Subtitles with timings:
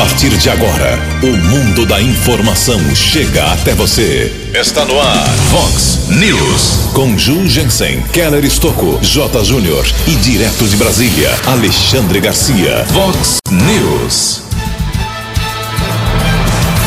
[0.00, 4.32] partir de agora, o mundo da informação chega até você.
[4.54, 6.90] Está no ar, Fox News.
[6.94, 9.44] Com Ju Jensen, Keller Estocco, J.
[9.44, 12.86] Júnior e direto de Brasília, Alexandre Garcia.
[12.86, 14.42] Fox News.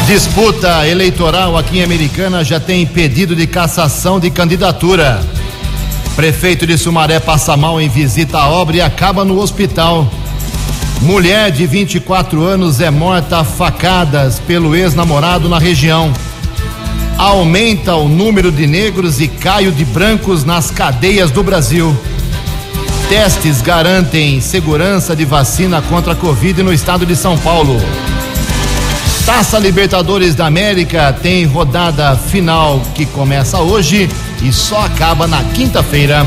[0.07, 5.21] Disputa eleitoral aqui em Americana já tem pedido de cassação de candidatura.
[6.15, 10.11] Prefeito de Sumaré passa mal em visita à obra e acaba no hospital.
[11.03, 16.13] Mulher de 24 anos é morta a facadas pelo ex-namorado na região.
[17.17, 21.93] Aumenta o número de negros e caio de brancos nas cadeias do Brasil.
[23.09, 27.81] Testes garantem segurança de vacina contra a Covid no estado de São Paulo.
[29.25, 34.09] Taça Libertadores da América tem rodada final que começa hoje
[34.41, 36.25] e só acaba na quinta-feira.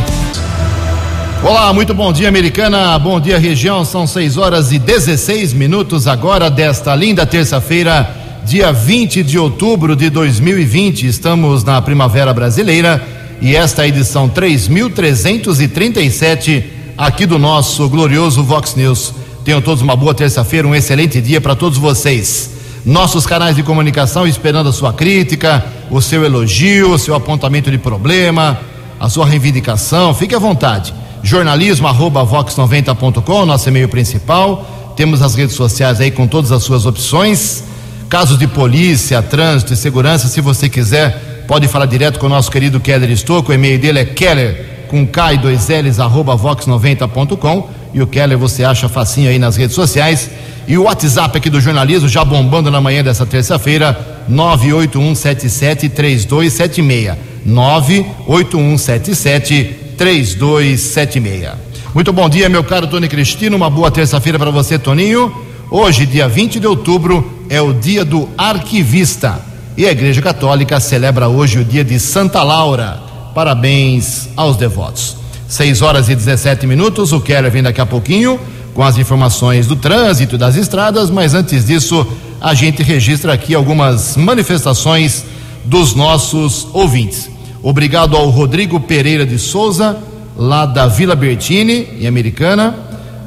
[1.43, 2.99] Olá, muito bom dia, americana.
[2.99, 3.85] Bom dia, região.
[3.85, 8.11] São 6 horas e 16 minutos agora desta linda terça-feira,
[8.45, 11.07] dia 20 de outubro de 2020.
[11.07, 13.01] Estamos na Primavera Brasileira
[13.41, 16.65] e esta é a edição 3337
[16.99, 19.15] aqui do nosso glorioso Vox News.
[19.45, 22.51] Tenham todos uma boa terça-feira, um excelente dia para todos vocês.
[22.85, 27.79] Nossos canais de comunicação esperando a sua crítica, o seu elogio, o seu apontamento de
[27.79, 28.59] problema,
[28.99, 30.13] a sua reivindicação.
[30.15, 30.93] Fique à vontade
[31.27, 34.95] jornalismo arroba vox90.com, nosso e-mail principal.
[34.97, 37.65] Temos as redes sociais aí com todas as suas opções.
[38.09, 42.49] Casos de polícia, trânsito e segurança, se você quiser, pode falar direto com o nosso
[42.49, 43.51] querido Keller Estouco.
[43.51, 47.69] O e-mail dele é keller com K e dois L's arroba vox90.com.
[47.93, 50.31] E o Keller você acha facinho aí nas redes sociais.
[50.69, 53.99] E o WhatsApp aqui do jornalismo já bombando na manhã dessa terça-feira,
[54.31, 57.17] 981773276.
[57.45, 61.51] 98177 3276.
[61.95, 63.57] Muito bom dia, meu caro Tony Cristino.
[63.57, 65.35] Uma boa terça-feira para você, Toninho.
[65.71, 69.41] Hoje, dia 20 de outubro, é o dia do arquivista.
[69.77, 73.03] E a Igreja Católica celebra hoje o dia de Santa Laura.
[73.35, 75.17] Parabéns aos devotos.
[75.49, 77.13] 6 horas e 17 minutos.
[77.13, 78.39] O Keller vem daqui a pouquinho
[78.75, 82.07] com as informações do trânsito das estradas, mas antes disso,
[82.39, 85.25] a gente registra aqui algumas manifestações
[85.65, 87.36] dos nossos ouvintes.
[87.69, 89.99] Obrigado ao Rodrigo Pereira de Souza,
[90.37, 92.77] lá da Vila Bertini, em Americana,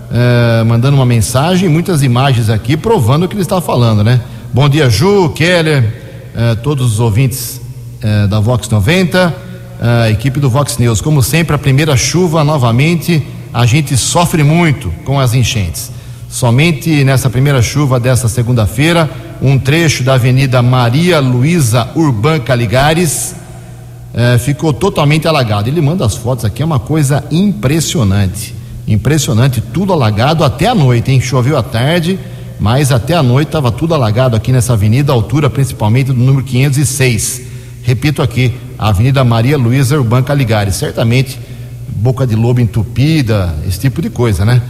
[0.10, 4.22] eh, mandando uma mensagem, muitas imagens aqui provando o que ele está falando, né?
[4.54, 5.84] Bom dia, Ju, Keller,
[6.34, 7.60] eh, todos os ouvintes
[8.02, 9.36] eh, da Vox 90,
[9.82, 11.02] a equipe do Vox News.
[11.02, 13.22] Como sempre, a primeira chuva novamente,
[13.54, 15.92] a gente sofre muito com as enchentes.
[16.30, 19.10] Somente nessa primeira chuva desta segunda-feira,
[19.42, 23.36] um trecho da Avenida Maria Luísa Urban Caligares
[24.14, 25.70] é, ficou totalmente alagado.
[25.70, 28.56] Ele manda as fotos aqui, é uma coisa impressionante.
[28.88, 31.22] Impressionante, tudo alagado até a noite, hein?
[31.22, 32.18] Choveu à tarde,
[32.60, 37.42] mas até a noite estava tudo alagado aqui nessa avenida, altura principalmente do número 506.
[37.84, 40.76] Repito aqui, a Avenida Maria Luísa Urban Caligares.
[40.76, 41.40] Certamente,
[41.88, 44.62] boca de lobo entupida, esse tipo de coisa, né?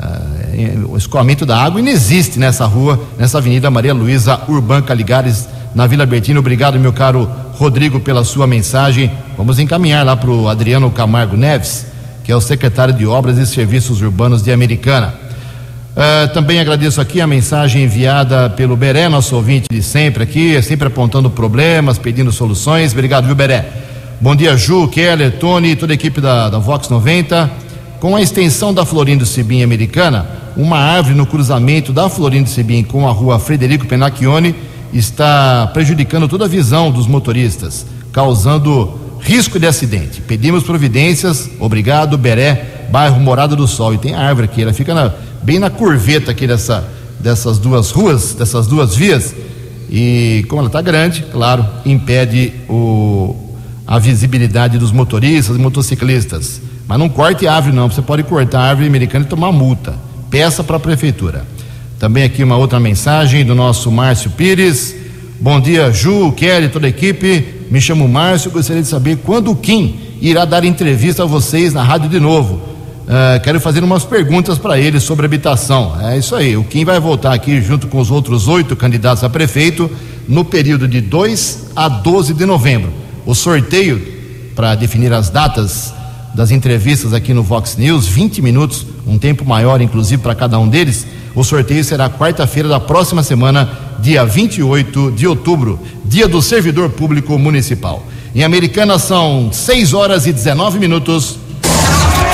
[0.00, 5.48] É, o escoamento da água inexiste nessa rua, nessa Avenida Maria Luísa Urban Caligares,
[5.78, 6.40] na Vila Bertino.
[6.40, 9.12] Obrigado, meu caro Rodrigo, pela sua mensagem.
[9.36, 11.86] Vamos encaminhar lá para o Adriano Camargo Neves,
[12.24, 15.14] que é o secretário de Obras e Serviços Urbanos de Americana.
[15.94, 20.88] Uh, também agradeço aqui a mensagem enviada pelo Beré, nosso ouvinte de sempre aqui, sempre
[20.88, 22.90] apontando problemas, pedindo soluções.
[22.90, 23.64] Obrigado, viu, Beré?
[24.20, 27.48] Bom dia, Ju, Keller, Tony, toda a equipe da, da Vox 90.
[28.00, 33.08] Com a extensão da Florindo Sibim Americana, uma árvore no cruzamento da Florindo Sibim com
[33.08, 34.56] a rua Frederico Penacchione
[34.92, 40.20] está prejudicando toda a visão dos motoristas, causando risco de acidente.
[40.20, 43.94] Pedimos providências, obrigado, Beré, bairro Morada do Sol.
[43.94, 45.12] E tem árvore aqui, ela fica na,
[45.42, 46.88] bem na curveta aqui dessa,
[47.20, 49.34] dessas duas ruas, dessas duas vias.
[49.90, 53.34] E como ela está grande, claro, impede o,
[53.86, 56.60] a visibilidade dos motoristas e motociclistas.
[56.86, 57.90] Mas não corte árvore, não.
[57.90, 59.94] Você pode cortar a árvore americana e tomar multa.
[60.30, 61.46] Peça para a prefeitura.
[61.98, 64.94] Também aqui uma outra mensagem do nosso Márcio Pires.
[65.40, 67.44] Bom dia, Ju, Kelly, toda a equipe.
[67.72, 71.82] Me chamo Márcio, gostaria de saber quando o Kim irá dar entrevista a vocês na
[71.82, 72.54] rádio de novo.
[72.54, 75.96] Uh, quero fazer umas perguntas para ele sobre habitação.
[76.00, 79.28] É isso aí, o Kim vai voltar aqui junto com os outros oito candidatos a
[79.28, 79.90] prefeito
[80.28, 82.92] no período de 2 a 12 de novembro.
[83.26, 84.00] O sorteio
[84.54, 85.92] para definir as datas
[86.32, 90.68] das entrevistas aqui no Vox News, 20 minutos, um tempo maior, inclusive, para cada um
[90.68, 91.04] deles
[91.38, 93.70] o sorteio será quarta-feira da próxima semana,
[94.00, 98.04] dia 28 de outubro, dia do servidor público municipal.
[98.34, 101.38] Em Americana são 6 horas e 19 minutos.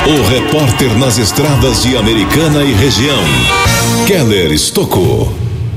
[0.07, 3.23] O repórter nas estradas de Americana e região,
[4.07, 5.31] Keller Estocou.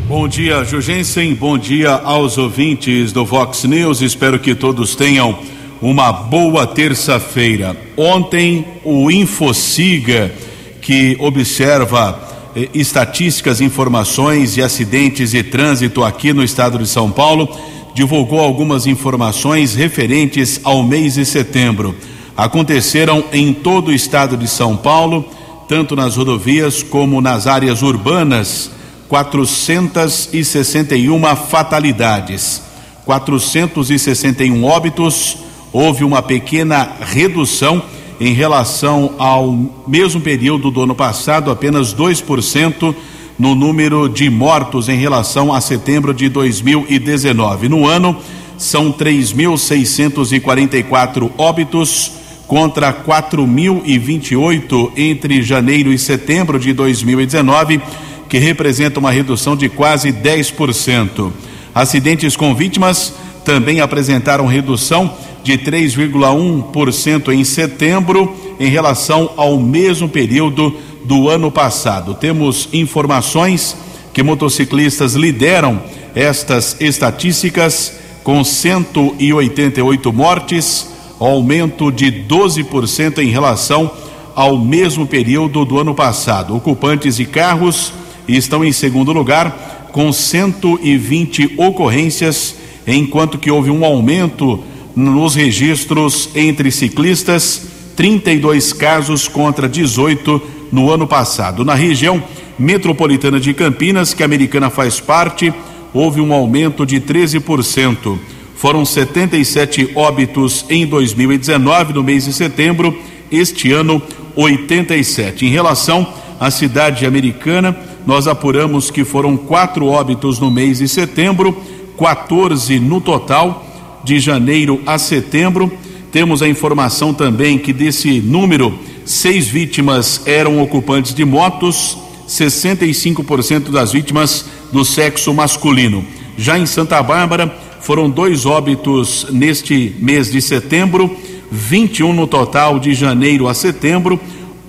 [0.08, 1.36] Bom dia, Jugensen.
[1.36, 4.02] Bom dia aos ouvintes do Vox News.
[4.02, 5.38] Espero que todos tenham
[5.82, 7.76] uma boa terça-feira.
[7.98, 10.32] Ontem, o Infociga,
[10.80, 12.27] que observa
[12.74, 17.50] estatísticas, informações e acidentes de trânsito aqui no estado de São Paulo,
[17.94, 21.96] divulgou algumas informações referentes ao mês de setembro.
[22.36, 25.26] Aconteceram em todo o estado de São Paulo,
[25.68, 28.72] tanto nas rodovias como nas áreas urbanas
[29.08, 32.62] 461 fatalidades,
[33.06, 35.38] 461 óbitos.
[35.72, 37.82] Houve uma pequena redução
[38.20, 39.56] em relação ao
[39.88, 42.96] mesmo período do ano passado, apenas 2%
[43.38, 47.70] no número de mortos em relação a setembro de 2019.
[47.70, 48.18] No ano,
[48.58, 52.12] são 3.644 óbitos
[52.48, 57.80] contra 4.028 entre janeiro e setembro de 2019
[58.28, 61.32] que representa uma redução de quase 10%.
[61.74, 63.14] Acidentes com vítimas
[63.46, 65.16] também apresentaram redução
[65.48, 72.14] de 3,1% em setembro em relação ao mesmo período do ano passado.
[72.14, 73.74] Temos informações
[74.12, 75.82] que motociclistas lideram
[76.14, 77.94] estas estatísticas
[78.26, 83.90] com 188 mortes, aumento de 12% em relação
[84.36, 86.58] ao mesmo período do ano passado.
[86.58, 87.94] Ocupantes de carros
[88.28, 92.54] estão em segundo lugar com 120 ocorrências,
[92.86, 94.62] enquanto que houve um aumento
[94.98, 100.42] nos registros entre ciclistas, 32 casos contra 18
[100.72, 101.64] no ano passado.
[101.64, 102.24] Na região
[102.58, 105.54] metropolitana de Campinas, que a Americana faz parte,
[105.94, 108.18] houve um aumento de 13%.
[108.56, 112.98] Foram 77 óbitos em 2019, no mês de setembro,
[113.32, 114.02] este ano
[114.36, 115.46] 87.
[115.46, 121.56] Em relação à cidade americana, nós apuramos que foram quatro óbitos no mês de setembro,
[122.00, 123.67] 14 no total,
[124.08, 125.72] de janeiro a setembro.
[126.12, 133.92] Temos a informação também que desse número, seis vítimas eram ocupantes de motos, 65% das
[133.92, 136.04] vítimas do sexo masculino.
[136.38, 141.16] Já em Santa Bárbara, foram dois óbitos neste mês de setembro,
[141.52, 144.20] 21 no total de janeiro a setembro.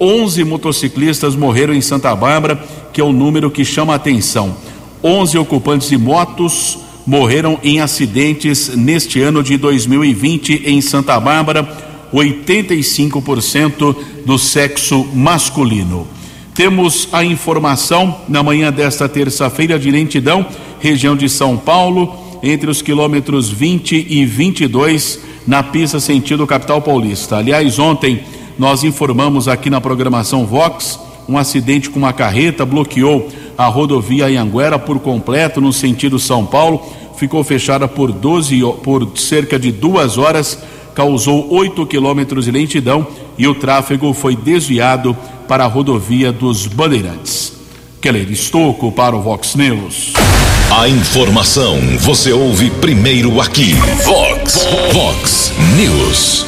[0.00, 2.62] 11 motociclistas morreram em Santa Bárbara
[2.98, 4.56] que é o número que chama a atenção.
[5.04, 11.66] 11 ocupantes de motos morreram em acidentes neste ano de 2020 em Santa Bárbara,
[12.12, 13.96] 85%
[14.26, 16.06] do sexo masculino.
[16.54, 20.44] Temos a informação na manhã desta terça-feira de lentidão,
[20.80, 27.38] região de São Paulo, entre os quilômetros 20 e 22, na pista sentido capital paulista.
[27.38, 28.20] Aliás, ontem
[28.58, 34.78] nós informamos aqui na programação Vox um acidente com uma carreta bloqueou a rodovia Anhanguera
[34.78, 36.80] por completo no sentido São Paulo.
[37.16, 40.56] Ficou fechada por 12 por cerca de duas horas,
[40.94, 43.04] causou 8 quilômetros de lentidão
[43.36, 45.16] e o tráfego foi desviado
[45.48, 47.54] para a rodovia dos Bandeirantes.
[48.00, 50.12] Keller Estocco para o Vox News.
[50.70, 53.74] A informação você ouve primeiro aqui.
[54.04, 56.46] Vox, Vox News.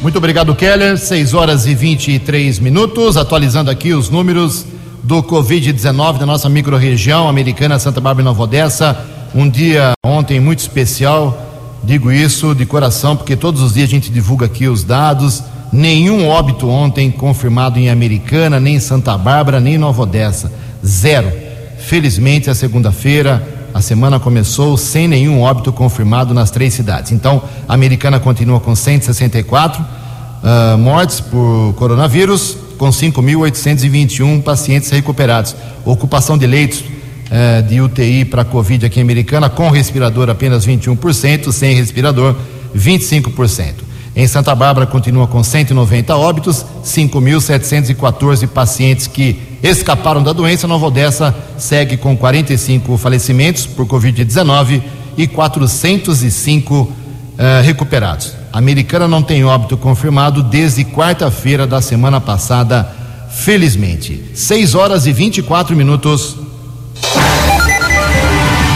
[0.00, 0.96] Muito obrigado, Keller.
[0.96, 3.16] 6 horas e 23 minutos.
[3.16, 4.64] Atualizando aqui os números
[5.02, 8.96] do Covid-19 da nossa microrregião americana Santa Bárbara e Nova Odessa.
[9.34, 11.48] Um dia ontem muito especial.
[11.82, 15.42] Digo isso de coração porque todos os dias a gente divulga aqui os dados.
[15.72, 20.52] Nenhum óbito ontem confirmado em Americana, nem em Santa Bárbara, nem em Nova Odessa.
[20.84, 21.32] Zero.
[21.78, 23.42] Felizmente, a segunda-feira,
[23.74, 27.10] a semana começou sem nenhum óbito confirmado nas três cidades.
[27.10, 35.54] Então, a americana continua com 164 uh, mortes por coronavírus, com 5.821 pacientes recuperados.
[35.84, 41.52] Ocupação de leitos uh, de UTI para Covid aqui em Americana, com respirador apenas 21%,
[41.52, 42.34] sem respirador
[42.76, 43.74] 25%.
[44.16, 50.66] Em Santa Bárbara continua com 190 óbitos, 5.714 pacientes que escaparam da doença.
[50.66, 54.82] Nova Odessa segue com 45 falecimentos por Covid-19
[55.16, 56.92] e 405 uh,
[57.38, 58.41] eh, recuperados.
[58.52, 62.86] Americana não tem óbito confirmado desde quarta-feira da semana passada,
[63.30, 64.22] felizmente.
[64.34, 66.36] 6 horas e 24 minutos.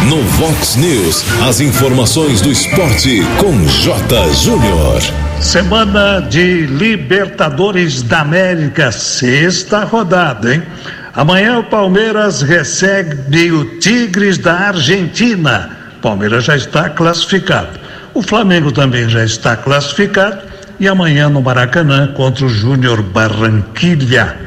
[0.08, 4.32] No Vox News, as informações do esporte com J.
[4.32, 5.02] Júnior.
[5.40, 10.62] Semana de Libertadores da América, sexta rodada, hein?
[11.12, 15.70] Amanhã o Palmeiras recebe o Tigres da Argentina.
[16.00, 17.85] Palmeiras já está classificado.
[18.16, 20.40] O Flamengo também já está classificado.
[20.80, 24.38] E amanhã no Maracanã contra o Júnior Barranquilha.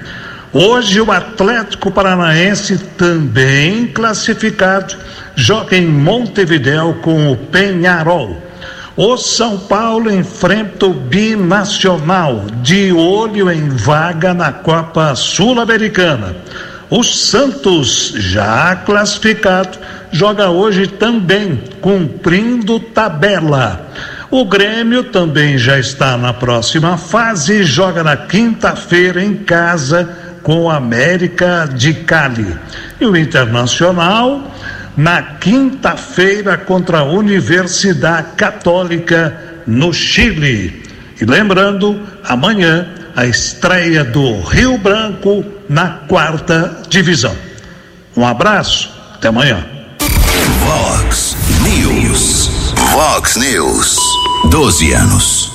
[0.52, 4.96] Hoje o Atlético Paranaense, também classificado,
[5.36, 8.42] joga em Montevidéu com o Penharol.
[8.98, 16.36] O São Paulo enfrenta o Binacional, de olho em vaga na Copa Sul-Americana.
[16.90, 19.78] O Santos, já classificado,
[20.12, 23.90] joga hoje também, cumprindo tabela.
[24.32, 30.10] O Grêmio também já está na próxima fase e joga na quinta-feira em casa
[30.44, 32.56] com o América de Cali.
[33.00, 34.52] E o Internacional
[34.96, 39.36] na quinta-feira contra a Universidade Católica
[39.66, 40.84] no Chile.
[41.20, 47.36] E lembrando, amanhã a estreia do Rio Branco na quarta divisão.
[48.16, 49.79] Um abraço, até amanhã.
[52.92, 53.98] Vox News.
[54.50, 55.52] 12 anos.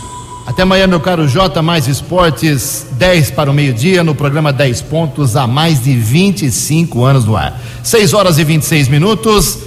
[0.46, 5.34] Até amanhã, meu caro J, mais esportes, 10 para o meio-dia, no programa 10 pontos,
[5.34, 7.60] há mais de 25 anos no ar.
[7.82, 9.58] 6 horas e 26 minutos.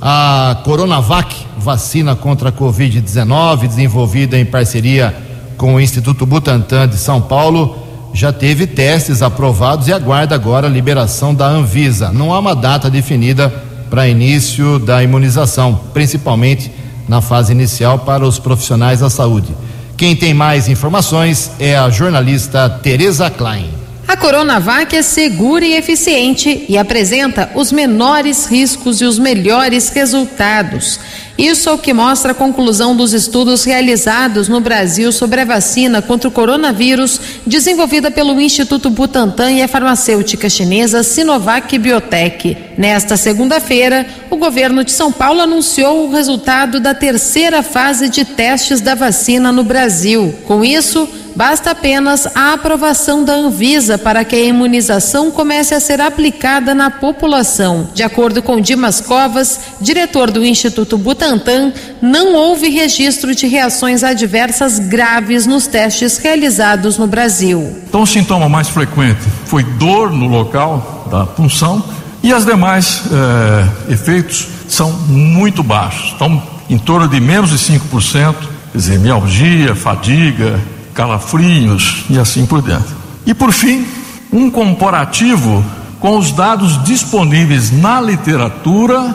[0.00, 5.14] A Coronavac, vacina contra a Covid-19, desenvolvida em parceria
[5.56, 7.76] com o Instituto Butantan de São Paulo,
[8.14, 12.12] já teve testes aprovados e aguarda agora a liberação da Anvisa.
[12.12, 13.48] Não há uma data definida
[13.90, 16.70] para início da imunização, principalmente
[17.08, 19.54] na fase inicial para os profissionais da saúde.
[19.96, 23.85] Quem tem mais informações é a jornalista Tereza Klein.
[24.08, 31.00] A Coronavac é segura e eficiente e apresenta os menores riscos e os melhores resultados.
[31.36, 36.00] Isso é o que mostra a conclusão dos estudos realizados no Brasil sobre a vacina
[36.00, 42.56] contra o coronavírus, desenvolvida pelo Instituto Butantan e a farmacêutica chinesa Sinovac Biotech.
[42.78, 48.80] Nesta segunda-feira, o governo de São Paulo anunciou o resultado da terceira fase de testes
[48.80, 50.32] da vacina no Brasil.
[50.46, 56.00] Com isso, basta apenas a aprovação da Anvisa para que a imunização comece a ser
[56.00, 57.88] aplicada na população.
[57.94, 64.78] De acordo com Dimas Covas, diretor do Instituto Butantan, não houve registro de reações adversas
[64.78, 67.82] graves nos testes realizados no Brasil.
[67.86, 71.84] Então, o sintoma mais frequente foi dor no local da punção
[72.22, 78.34] e as demais eh, efeitos são muito baixos, estão em torno de menos de 5%,
[78.72, 80.58] quer dizer, mialgia, fadiga,
[80.96, 82.88] calafrios e assim por diante.
[83.26, 83.86] E por fim,
[84.32, 85.62] um comparativo
[86.00, 89.14] com os dados disponíveis na literatura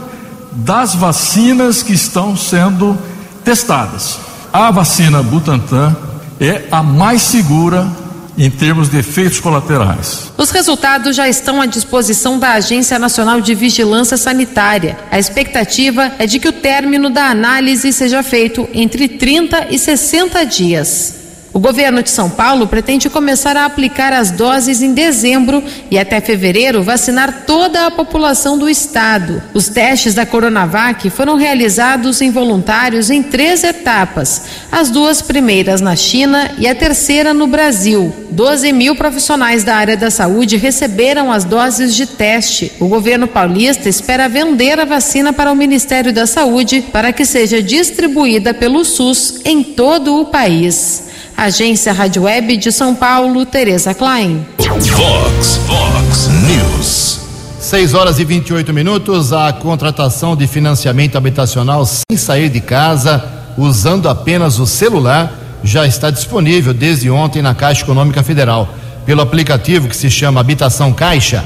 [0.52, 2.98] das vacinas que estão sendo
[3.44, 4.20] testadas.
[4.54, 5.96] A vacina Butantan
[6.40, 7.88] é a mais segura
[8.38, 10.32] em termos de efeitos colaterais.
[10.38, 14.98] Os resultados já estão à disposição da Agência Nacional de Vigilância Sanitária.
[15.12, 20.46] A expectativa é de que o término da análise seja feito entre 30 e 60
[20.46, 21.21] dias.
[21.54, 26.22] O governo de São Paulo pretende começar a aplicar as doses em dezembro e até
[26.22, 29.44] fevereiro vacinar toda a população do estado.
[29.54, 35.94] Os testes da Coronavac foram realizados em voluntários em três etapas: as duas primeiras na
[35.94, 38.14] China e a terceira no Brasil.
[38.32, 42.72] 12 mil profissionais da área da saúde receberam as doses de teste.
[42.80, 47.62] O governo paulista espera vender a vacina para o Ministério da Saúde para que seja
[47.62, 51.11] distribuída pelo SUS em todo o país.
[51.36, 54.46] Agência Rádio Web de São Paulo, Tereza Klein.
[54.60, 57.20] Vox, Vox News.
[57.60, 59.34] 6 horas e 28 minutos.
[59.34, 63.24] A contratação de financiamento habitacional sem sair de casa,
[63.58, 65.34] usando apenas o celular,
[65.64, 68.68] já está disponível desde ontem na Caixa Econômica Federal.
[69.06, 71.44] Pelo aplicativo que se chama Habitação Caixa,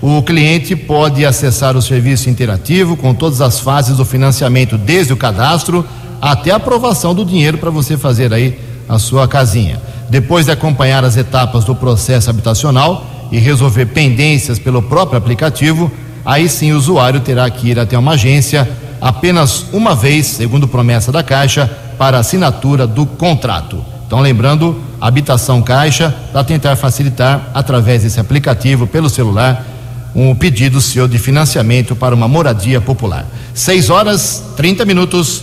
[0.00, 5.16] o cliente pode acessar o serviço interativo com todas as fases do financiamento, desde o
[5.16, 5.86] cadastro
[6.20, 9.80] até a aprovação do dinheiro para você fazer aí a sua casinha.
[10.08, 15.90] Depois de acompanhar as etapas do processo habitacional e resolver pendências pelo próprio aplicativo,
[16.24, 18.68] aí sim o usuário terá que ir até uma agência
[19.00, 23.84] apenas uma vez, segundo promessa da Caixa, para assinatura do contrato.
[24.06, 29.66] Então, lembrando, habitação Caixa, para tentar facilitar, através desse aplicativo, pelo celular,
[30.14, 33.26] um pedido seu de financiamento para uma moradia popular.
[33.52, 35.42] 6 horas 30 minutos.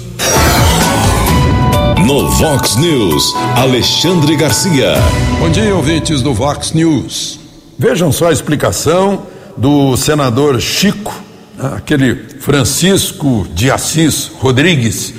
[2.05, 4.93] No Vox News, Alexandre Garcia.
[5.39, 7.39] Bom dia, ouvintes do Vox News.
[7.77, 11.13] Vejam só a explicação do senador Chico,
[11.57, 15.13] né, aquele Francisco de Assis Rodrigues,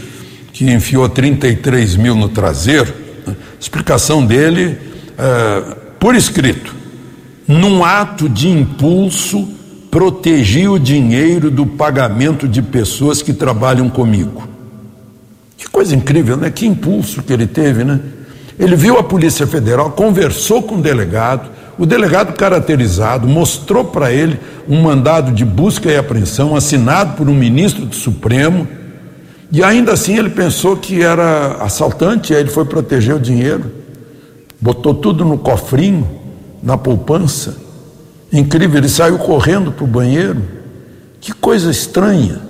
[0.53, 2.93] que enfiou 33 mil no traseiro.
[3.27, 4.79] Né, explicação dele,
[5.17, 6.75] é, por escrito,
[7.47, 9.49] num ato de impulso,
[9.91, 14.52] protegi o dinheiro do pagamento de pessoas que trabalham comigo.
[15.73, 16.51] Coisa incrível, né?
[16.51, 17.99] Que impulso que ele teve, né?
[18.59, 24.39] Ele viu a Polícia Federal, conversou com o delegado, O delegado caracterizado mostrou para ele
[24.69, 28.69] um mandado de busca e apreensão assinado por um ministro do Supremo,
[29.51, 33.71] e ainda assim ele pensou que era assaltante, aí ele foi proteger o dinheiro,
[34.61, 36.09] botou tudo no cofrinho,
[36.63, 37.57] na poupança.
[38.33, 40.41] Incrível, ele saiu correndo para o banheiro.
[41.21, 42.41] Que coisa estranha.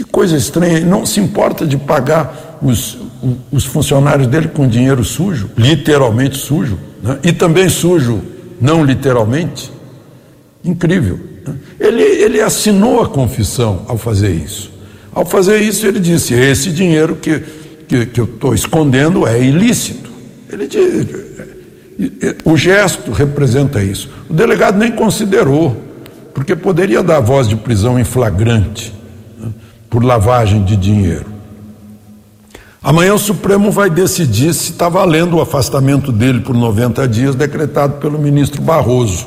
[0.00, 0.80] Que coisa estranha.
[0.80, 2.96] Não se importa de pagar os,
[3.52, 7.18] os funcionários dele com dinheiro sujo, literalmente sujo, né?
[7.22, 8.22] e também sujo,
[8.58, 9.70] não literalmente.
[10.64, 11.20] Incrível.
[11.46, 11.54] Né?
[11.78, 14.72] Ele, ele assinou a confissão ao fazer isso.
[15.12, 17.42] Ao fazer isso, ele disse: esse dinheiro que,
[17.86, 20.10] que, que eu estou escondendo é ilícito.
[20.50, 20.66] Ele
[22.42, 24.08] o gesto representa isso.
[24.30, 25.76] O delegado nem considerou,
[26.32, 28.98] porque poderia dar voz de prisão em flagrante
[29.90, 31.26] por lavagem de dinheiro.
[32.82, 37.98] Amanhã o Supremo vai decidir se está valendo o afastamento dele por 90 dias, decretado
[37.98, 39.26] pelo ministro Barroso.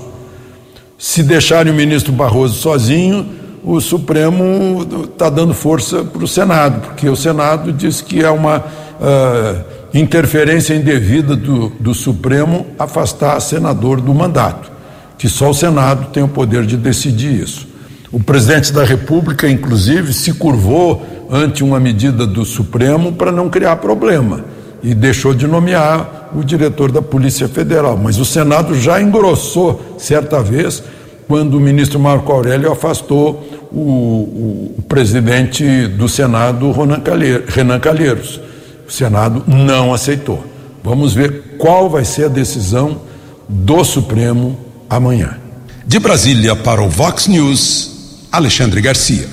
[0.98, 3.27] Se deixarem o ministro Barroso sozinho,
[3.63, 8.58] o Supremo está dando força para o Senado, porque o Senado diz que é uma
[8.58, 14.72] uh, interferência indevida do, do Supremo afastar senador do mandato,
[15.17, 17.73] que só o Senado tem o poder de decidir isso.
[18.13, 23.77] O presidente da República, inclusive, se curvou ante uma medida do Supremo para não criar
[23.77, 24.46] problema
[24.84, 27.98] e deixou de nomear o diretor da Polícia Federal.
[27.98, 30.84] Mas o Senado já engrossou certa vez
[31.27, 38.39] quando o ministro Marco Aurélio afastou o, o, o presidente do Senado, Renan Calheiros.
[38.88, 40.46] O Senado não aceitou.
[40.84, 43.01] Vamos ver qual vai ser a decisão
[43.50, 44.55] do Supremo
[44.88, 45.38] amanhã.
[45.84, 47.93] De Brasília para o Vox News,
[48.34, 49.30] Alexandre Garcia.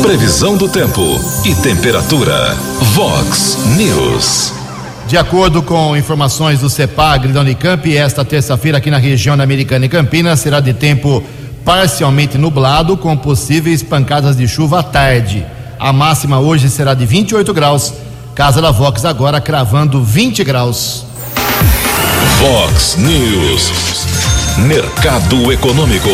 [0.00, 1.02] Previsão do tempo
[1.44, 2.54] e temperatura.
[2.94, 4.52] Vox News.
[5.08, 9.86] De acordo com informações do CEPAG da Unicamp, esta terça-feira aqui na região da Americana
[9.86, 11.20] e Campinas será de tempo
[11.64, 15.44] parcialmente nublado, com possíveis pancadas de chuva à tarde.
[15.76, 17.92] A máxima hoje será de 28 graus.
[18.32, 21.04] Casa da Vox agora cravando 20 graus.
[22.38, 24.06] Vox News.
[24.58, 26.10] Mercado Econômico.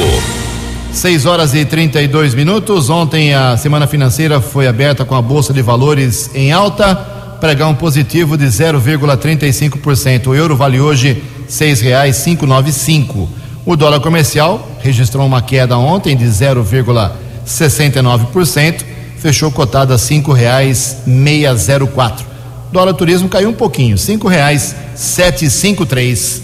[0.95, 2.89] 6 horas e 32 minutos.
[2.89, 6.95] Ontem a semana financeira foi aberta com a Bolsa de Valores em alta,
[7.41, 10.29] pregão positivo de 0,35%.
[10.29, 13.29] O euro vale hoje R$ 6,595.
[13.67, 18.85] O dólar comercial registrou uma queda ontem de 0,69%,
[19.19, 22.25] fechou cotado a R$ 5,604.
[22.71, 26.44] Dólar turismo caiu um pouquinho, R$ 5,753.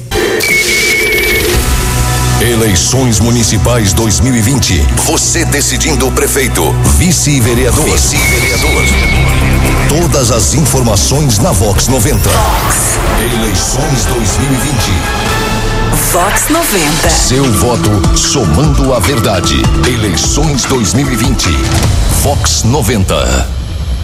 [2.50, 4.84] Eleições Municipais 2020.
[5.06, 7.84] Você decidindo o prefeito, vice-vereador.
[7.84, 8.82] Vice-vereador.
[9.88, 12.28] Todas as informações na Vox 90.
[12.28, 12.98] Vox.
[13.20, 14.74] Eleições 2020.
[16.12, 17.08] Vox 90.
[17.08, 19.54] Seu voto somando a verdade.
[19.86, 21.50] Eleições 2020.
[22.24, 23.48] Vox 90.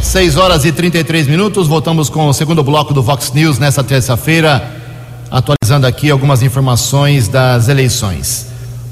[0.00, 1.66] 6 horas e 33 minutos.
[1.66, 4.85] Voltamos com o segundo bloco do Vox News nessa terça-feira
[5.36, 8.46] atualizando aqui algumas informações das eleições.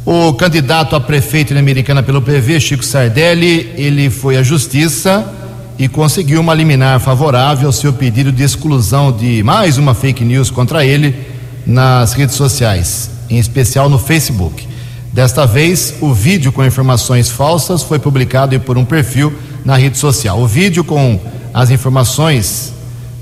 [0.04, 5.24] O candidato a prefeito de Americana pelo PV, Chico Sardelli, ele foi à justiça
[5.78, 10.50] e conseguiu uma liminar favorável ao seu pedido de exclusão de mais uma fake news
[10.50, 11.16] contra ele
[11.66, 14.68] nas redes sociais, em especial no Facebook.
[15.14, 19.32] Desta vez, o vídeo com informações falsas foi publicado por um perfil
[19.64, 20.38] na rede social.
[20.38, 21.18] O vídeo com
[21.54, 22.74] as informações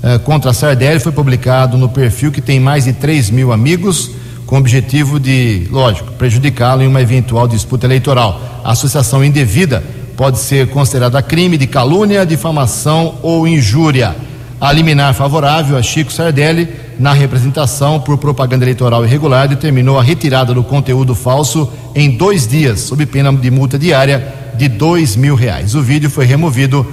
[0.03, 4.11] eh, contra a Sardelli foi publicado no perfil que tem mais de 3 mil amigos,
[4.45, 8.41] com o objetivo de, lógico, prejudicá-lo em uma eventual disputa eleitoral.
[8.65, 9.81] A associação indevida
[10.17, 14.13] pode ser considerada crime de calúnia, difamação ou injúria.
[14.59, 16.67] A liminar favorável a Chico Sardelli
[16.99, 22.81] na representação por propaganda eleitoral irregular determinou a retirada do conteúdo falso em dois dias,
[22.81, 25.75] sob pena de multa diária de dois mil reais.
[25.75, 26.85] O vídeo foi removido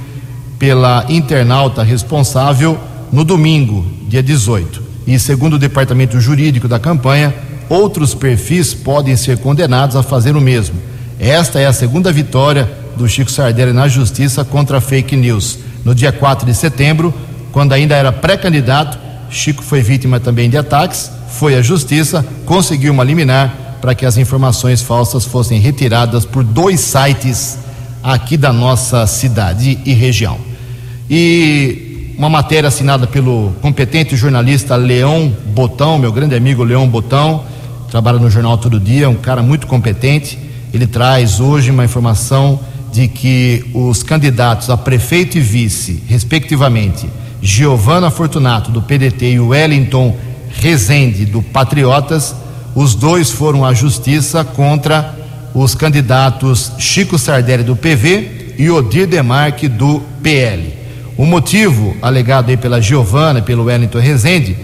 [0.59, 2.79] pela internauta responsável
[3.13, 4.83] no domingo, dia 18.
[5.07, 7.35] E segundo o departamento jurídico da campanha,
[7.69, 10.77] outros perfis podem ser condenados a fazer o mesmo.
[11.19, 15.59] Esta é a segunda vitória do Chico Sardelli na justiça contra a fake news.
[15.85, 17.13] No dia 4 de setembro,
[17.53, 18.99] quando ainda era pré-candidato,
[19.31, 24.17] Chico foi vítima também de ataques, foi à justiça, conseguiu uma liminar para que as
[24.17, 27.59] informações falsas fossem retiradas por dois sites
[28.03, 30.39] aqui da nossa cidade e região.
[31.09, 31.80] E
[32.21, 37.45] uma matéria assinada pelo competente jornalista Leão Botão, meu grande amigo Leão Botão,
[37.91, 40.39] trabalha no jornal Todo Dia, um cara muito competente.
[40.71, 42.61] Ele traz hoje uma informação
[42.93, 47.09] de que os candidatos a prefeito e vice, respectivamente,
[47.41, 50.15] Giovana Fortunato, do PDT, e Wellington
[50.51, 52.35] Rezende, do Patriotas.
[52.75, 55.15] Os dois foram à justiça contra
[55.55, 60.80] os candidatos Chico Sardelli, do PV, e Odir Demarque, do PL.
[61.21, 64.57] O motivo alegado aí pela Giovana e pelo Wellington Rezende,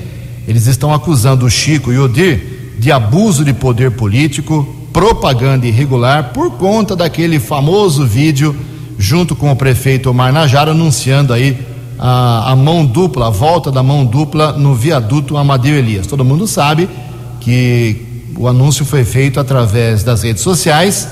[0.49, 6.31] eles estão acusando o Chico e o Odir de abuso de poder político, propaganda irregular,
[6.33, 8.57] por conta daquele famoso vídeo
[8.99, 11.59] junto com o prefeito Omar Najara anunciando aí
[11.99, 16.07] a, a mão dupla, a volta da mão dupla no viaduto Amadeu Elias.
[16.07, 16.89] Todo mundo sabe
[17.39, 21.07] que o anúncio foi feito através das redes sociais,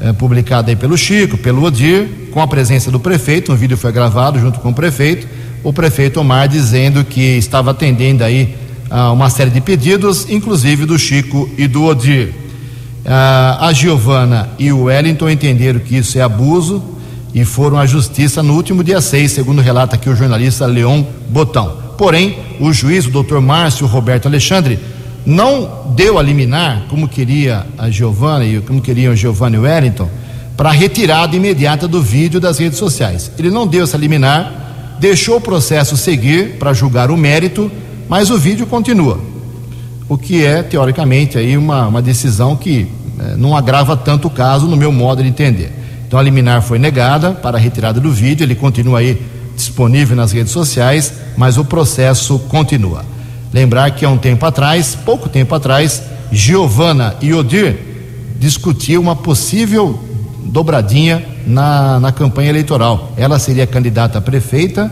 [0.00, 3.52] é, publicado aí pelo Chico, pelo Odir, com a presença do prefeito.
[3.52, 5.26] Um vídeo foi gravado junto com o prefeito.
[5.62, 8.56] O prefeito Omar dizendo que estava atendendo aí
[8.90, 12.34] a uma série de pedidos, inclusive do Chico e do Odir.
[13.04, 16.82] a Giovana e o Wellington entenderam que isso é abuso
[17.34, 21.78] e foram à justiça no último dia 6, segundo relata aqui o jornalista Leon Botão.
[21.96, 24.78] Porém, o juiz, o doutor Márcio Roberto Alexandre,
[25.24, 30.08] não deu a liminar, como queria a Giovana e como queriam Giovanni Wellington,
[30.56, 33.30] para a retirada imediata do vídeo das redes sociais.
[33.38, 37.70] Ele não deu essa liminar, deixou o processo seguir para julgar o mérito,
[38.08, 39.18] mas o vídeo continua.
[40.08, 42.86] O que é, teoricamente, aí uma, uma decisão que
[43.18, 45.72] eh, não agrava tanto o caso, no meu modo de entender.
[46.06, 49.20] Então a liminar foi negada para a retirada do vídeo, ele continua aí
[49.56, 53.04] disponível nas redes sociais, mas o processo continua.
[53.52, 57.76] Lembrar que há um tempo atrás, pouco tempo atrás, Giovana e Odir
[58.38, 59.98] discutiam uma possível
[60.44, 63.12] dobradinha na, na campanha eleitoral.
[63.16, 64.90] Ela seria candidata a prefeita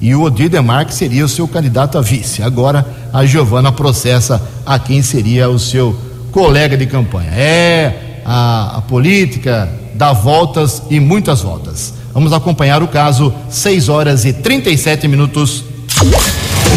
[0.00, 2.42] e o Odir Demarque seria o seu candidato a vice.
[2.42, 5.96] Agora a Giovana processa a quem seria o seu
[6.32, 7.30] colega de campanha.
[7.30, 11.94] É a, a política dá voltas e muitas voltas.
[12.14, 15.64] Vamos acompanhar o caso, 6 horas e 37 minutos.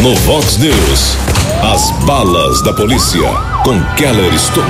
[0.00, 1.16] No Vox News,
[1.62, 3.20] as balas da polícia
[3.62, 4.66] com Keller Estocou.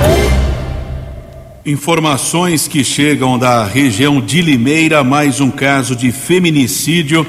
[1.65, 7.25] Informações que chegam da região de Limeira, mais um caso de feminicídio.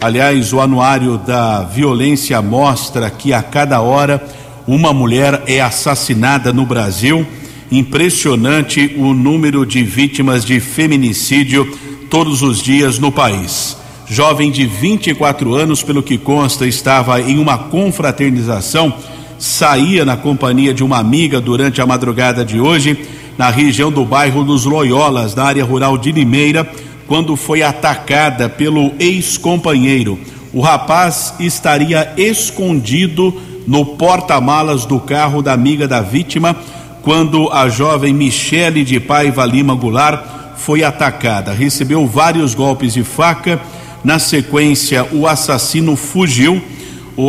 [0.00, 4.22] Aliás, o anuário da violência mostra que a cada hora
[4.66, 7.26] uma mulher é assassinada no Brasil.
[7.72, 11.76] Impressionante o número de vítimas de feminicídio
[12.10, 13.76] todos os dias no país.
[14.10, 18.94] Jovem de 24 anos, pelo que consta, estava em uma confraternização,
[19.38, 22.98] saía na companhia de uma amiga durante a madrugada de hoje,
[23.36, 26.66] na região do bairro dos Loyolas, na área rural de Limeira,
[27.06, 30.18] quando foi atacada pelo ex-companheiro.
[30.54, 33.34] O rapaz estaria escondido
[33.66, 36.56] no porta-malas do carro da amiga da vítima
[37.02, 40.24] quando a jovem Michele de Paiva Lima Goulart
[40.56, 41.52] foi atacada.
[41.52, 43.60] Recebeu vários golpes de faca.
[44.04, 46.62] Na sequência, o assassino fugiu.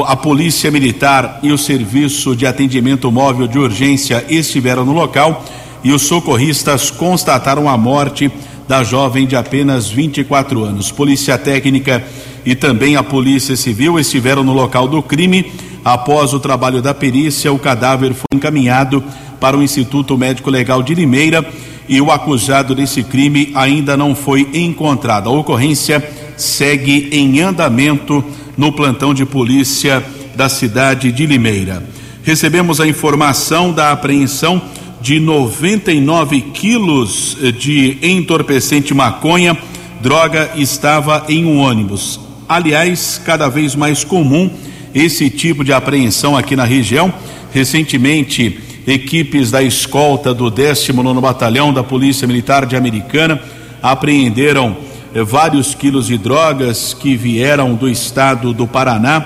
[0.06, 5.44] A Polícia Militar e o Serviço de Atendimento Móvel de Urgência estiveram no local
[5.84, 8.32] e os socorristas constataram a morte
[8.68, 10.92] da jovem de apenas 24 anos.
[10.92, 12.04] Polícia Técnica
[12.46, 15.52] e também a Polícia Civil estiveram no local do crime.
[15.84, 19.04] Após o trabalho da perícia, o cadáver foi encaminhado
[19.40, 21.44] para o Instituto Médico Legal de Limeira
[21.90, 25.28] e o acusado desse crime ainda não foi encontrado.
[25.28, 28.24] A ocorrência segue em andamento
[28.56, 31.84] no plantão de polícia da cidade de Limeira.
[32.24, 34.62] Recebemos a informação da apreensão
[35.02, 39.58] de 99 quilos de entorpecente maconha.
[40.00, 42.20] Droga estava em um ônibus.
[42.48, 44.50] Aliás, cada vez mais comum
[44.94, 47.12] esse tipo de apreensão aqui na região.
[47.52, 53.40] Recentemente, equipes da escolta do 19 Batalhão da Polícia Militar de Americana
[53.82, 54.76] apreenderam
[55.14, 59.24] eh, vários quilos de drogas que vieram do estado do Paraná,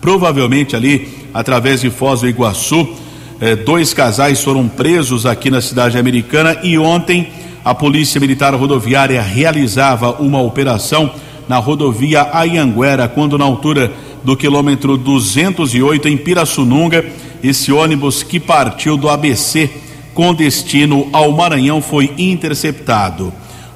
[0.00, 2.88] provavelmente ali através de Foz do Iguaçu.
[3.40, 7.28] Eh, dois casais foram presos aqui na cidade americana e ontem
[7.64, 11.10] a Polícia Militar Rodoviária realizava uma operação
[11.48, 17.04] na rodovia Ayanguera, quando na altura do quilômetro 208 em Pirassununga,
[17.44, 19.70] esse ônibus que partiu do ABC
[20.14, 23.32] com destino ao Maranhão foi interceptado.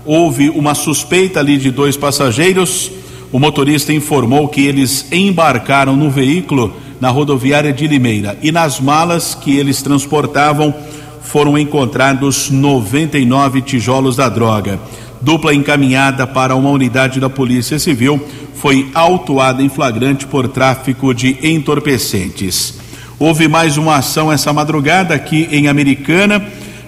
[0.07, 2.91] Houve uma suspeita ali de dois passageiros.
[3.31, 9.35] O motorista informou que eles embarcaram no veículo na rodoviária de Limeira e nas malas
[9.35, 10.75] que eles transportavam
[11.21, 14.81] foram encontrados 99 tijolos da droga.
[15.21, 18.19] Dupla encaminhada para uma unidade da Polícia Civil
[18.55, 22.88] foi autuada em flagrante por tráfico de entorpecentes.
[23.21, 26.41] Houve mais uma ação essa madrugada aqui em Americana,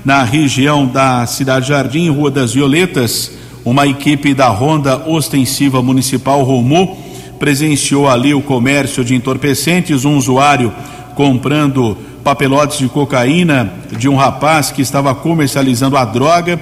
[0.05, 3.33] na região da Cidade Jardim, Rua das Violetas.
[3.65, 6.97] Uma equipe da Ronda Ostensiva Municipal Romu
[7.41, 10.05] presenciou ali o comércio de entorpecentes.
[10.05, 10.73] Um usuário
[11.17, 16.61] comprando papelotes de cocaína de um rapaz que estava comercializando a droga.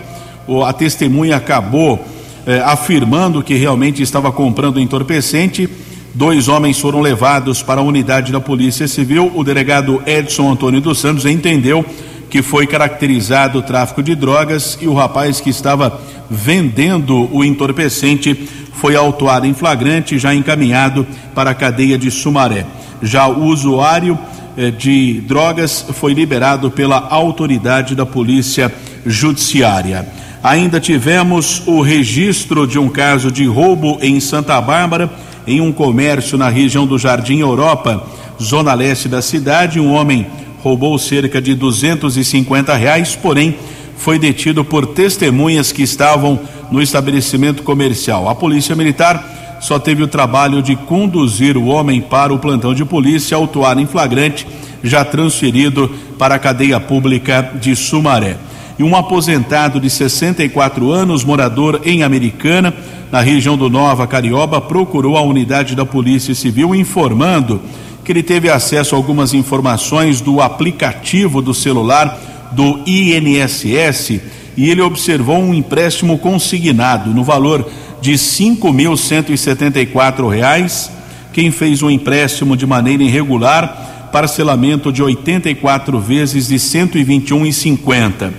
[0.66, 2.02] A testemunha acabou
[2.46, 5.68] eh, afirmando que realmente estava comprando entorpecente.
[6.14, 9.30] Dois homens foram levados para a unidade da Polícia Civil.
[9.34, 11.84] O delegado Edson Antônio dos Santos entendeu
[12.30, 18.48] que foi caracterizado o tráfico de drogas e o rapaz que estava vendendo o entorpecente
[18.74, 22.64] foi autuado em flagrante, já encaminhado para a cadeia de Sumaré.
[23.02, 24.18] Já o usuário
[24.56, 28.72] eh, de drogas foi liberado pela autoridade da Polícia
[29.06, 30.06] Judiciária.
[30.42, 35.10] Ainda tivemos o registro de um caso de roubo em Santa Bárbara,
[35.48, 38.06] em um comércio na região do Jardim Europa,
[38.40, 39.80] zona leste da cidade.
[39.80, 40.26] Um homem
[40.62, 43.56] roubou cerca de 250 reais, porém
[43.96, 46.38] foi detido por testemunhas que estavam
[46.70, 48.28] no estabelecimento comercial.
[48.28, 52.84] A Polícia Militar só teve o trabalho de conduzir o homem para o plantão de
[52.84, 54.46] polícia, autuar em flagrante,
[54.84, 58.36] já transferido para a cadeia pública de Sumaré
[58.78, 62.72] e um aposentado de 64 anos, morador em Americana,
[63.10, 67.60] na região do Nova Carioba, procurou a unidade da Polícia Civil informando
[68.04, 72.16] que ele teve acesso a algumas informações do aplicativo do celular
[72.52, 74.20] do INSS
[74.56, 77.68] e ele observou um empréstimo consignado no valor
[78.00, 80.90] de R$ 5.174.
[81.32, 88.30] Quem fez um empréstimo de maneira irregular, parcelamento de 84 vezes de R$ 121,50.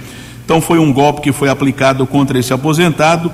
[0.50, 3.32] Então foi um golpe que foi aplicado contra esse aposentado.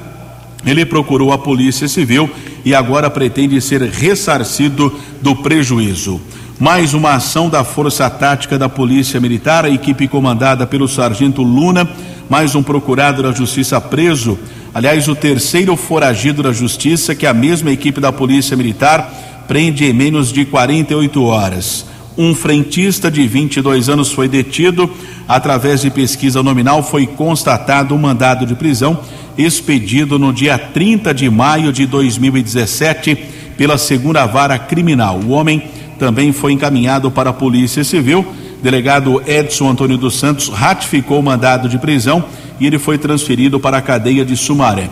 [0.65, 2.30] Ele procurou a Polícia Civil
[2.65, 6.19] e agora pretende ser ressarcido do prejuízo.
[6.60, 11.89] Mais uma ação da Força Tática da Polícia Militar, a equipe comandada pelo Sargento Luna,
[12.30, 14.38] mais um procurado da Justiça preso.
[14.73, 19.93] Aliás, o terceiro foragido da Justiça que a mesma equipe da Polícia Militar prende em
[19.93, 21.94] menos de 48 horas.
[22.17, 24.89] Um frentista de 22 anos foi detido.
[25.28, 28.99] Através de pesquisa nominal, foi constatado um mandado de prisão
[29.38, 33.15] expedido no dia 30 de maio de 2017
[33.58, 35.19] pela segunda vara criminal.
[35.19, 35.63] O homem
[35.99, 38.25] também foi encaminhado para a Polícia Civil.
[38.62, 42.23] Delegado Edson Antônio dos Santos ratificou o mandado de prisão
[42.60, 44.89] e ele foi transferido para a cadeia de Sumaré.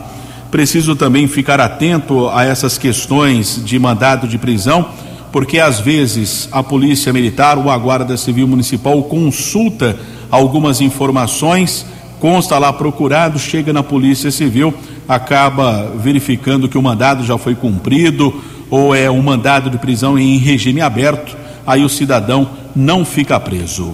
[0.52, 4.88] Preciso também ficar atento a essas questões de mandado de prisão,
[5.34, 9.98] porque às vezes a Polícia Militar ou a Guarda Civil Municipal consulta
[10.30, 11.86] algumas informações
[12.24, 14.74] consta lá procurado, chega na Polícia Civil,
[15.10, 18.34] acaba verificando que o mandado já foi cumprido
[18.70, 21.36] ou é um mandado de prisão em regime aberto,
[21.68, 23.94] aí o cidadão não fica preso.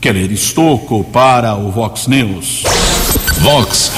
[0.00, 2.64] Keller Estocco para o Vox News.
[3.38, 3.92] Vox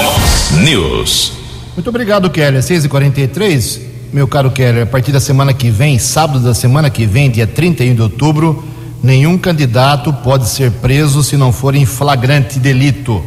[0.63, 1.33] News.
[1.75, 2.61] Muito obrigado, Keller.
[2.61, 3.96] 6h43.
[4.13, 7.47] Meu caro Keller, a partir da semana que vem, sábado da semana que vem, dia
[7.47, 8.65] 31 de outubro,
[9.03, 13.23] nenhum candidato pode ser preso se não for em flagrante delito.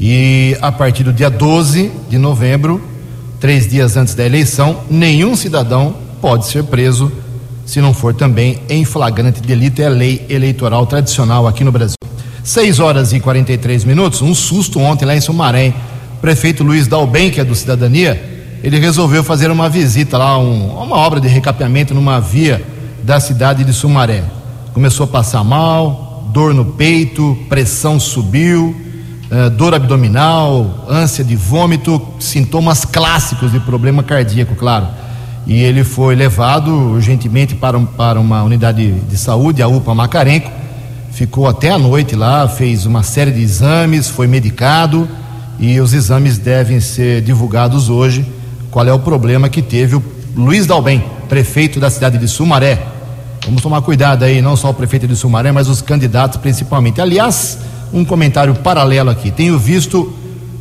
[0.00, 2.80] E a partir do dia 12 de novembro,
[3.40, 7.10] três dias antes da eleição, nenhum cidadão pode ser preso
[7.66, 9.82] se não for também em flagrante delito.
[9.82, 11.96] É lei eleitoral tradicional aqui no Brasil.
[12.44, 14.22] 6 horas e 43 minutos.
[14.22, 15.74] Um susto ontem lá em Sumaré.
[16.20, 18.31] Prefeito Luiz Dalben, que é do Cidadania,
[18.62, 22.64] ele resolveu fazer uma visita lá, um, uma obra de recapeamento numa via
[23.02, 24.22] da cidade de Sumaré.
[24.72, 28.74] Começou a passar mal, dor no peito, pressão subiu
[29.32, 34.86] uh, dor abdominal, ânsia de vômito, sintomas clássicos de problema cardíaco, claro.
[35.46, 40.50] E ele foi levado urgentemente para, para uma unidade de saúde, a UPA Macarenco.
[41.10, 45.08] Ficou até a noite lá, fez uma série de exames, foi medicado
[45.58, 48.24] e os exames devem ser divulgados hoje.
[48.72, 50.02] Qual é o problema que teve o
[50.34, 52.82] Luiz Dalben, prefeito da cidade de Sumaré?
[53.44, 56.98] Vamos tomar cuidado aí, não só o prefeito de Sumaré, mas os candidatos principalmente.
[56.98, 57.58] Aliás,
[57.92, 59.30] um comentário paralelo aqui.
[59.30, 60.10] Tenho visto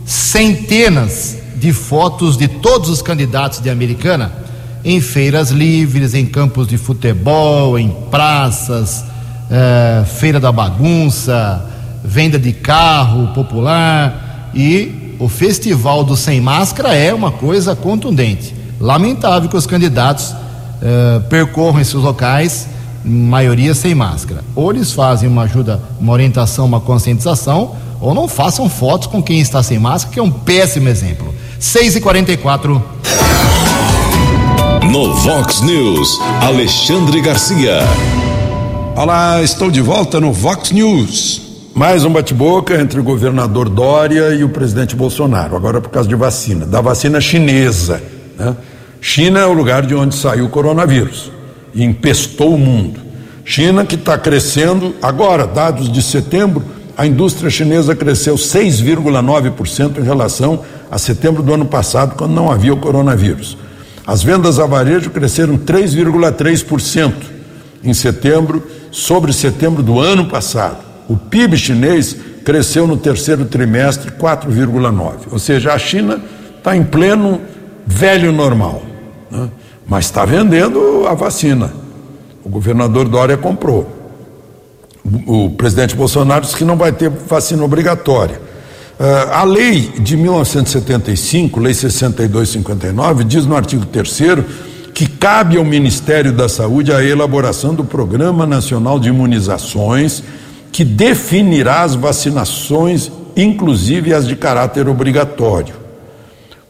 [0.05, 4.29] centenas de fotos de todos os candidatos de Americana
[4.83, 9.05] em feiras livres, em campos de futebol, em praças,
[9.49, 11.65] eh, feira da bagunça,
[12.03, 18.55] venda de carro popular e o festival do sem máscara é uma coisa contundente.
[18.79, 20.33] Lamentável que os candidatos
[20.81, 22.67] eh, percorram esses locais
[23.05, 24.43] maioria sem máscara.
[24.55, 29.39] Ou eles fazem uma ajuda, uma orientação, uma conscientização, ou não façam fotos com quem
[29.39, 31.31] está sem máscara, que é um péssimo exemplo.
[31.59, 32.83] 6 e 44
[34.91, 37.81] No Vox News, Alexandre Garcia.
[38.95, 41.50] Olá, estou de volta no Vox News.
[41.73, 46.15] Mais um bate-boca entre o governador Dória e o presidente Bolsonaro, agora por causa de
[46.15, 48.03] vacina, da vacina chinesa.
[48.37, 48.53] Né?
[48.99, 51.31] China é o lugar de onde saiu o coronavírus
[51.73, 52.99] e empestou o mundo.
[53.45, 56.61] China que está crescendo agora, dados de setembro,
[56.97, 62.73] a indústria chinesa cresceu 6,9% em relação a setembro do ano passado, quando não havia
[62.73, 63.57] o coronavírus.
[64.05, 67.13] As vendas a varejo cresceram 3,3%
[67.81, 70.90] em setembro sobre setembro do ano passado.
[71.07, 75.27] O PIB chinês cresceu no terceiro trimestre 4,9%.
[75.31, 76.21] Ou seja, a China
[76.57, 77.41] está em pleno
[77.85, 78.83] velho normal.
[79.29, 79.49] Né?
[79.85, 81.71] Mas está vendendo a vacina.
[82.43, 83.99] O governador Dória comprou.
[85.27, 88.39] O, presidente Bolsonaro disse que não vai ter vacina obrigatória.
[88.99, 94.11] Uh, a lei de 1975, lei 6259, diz no artigo 3
[94.93, 100.23] que cabe ao Ministério da Saúde a elaboração do Programa Nacional de Imunizações,
[100.71, 105.75] que definirá as vacinações, inclusive as de caráter obrigatório.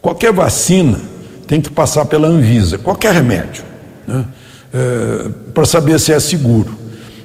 [0.02, 1.00] Qualquer vacina
[1.46, 3.64] tem que passar pela Anvisa, qualquer remédio,
[4.08, 4.26] né?
[4.74, 6.80] é, para saber se é seguro.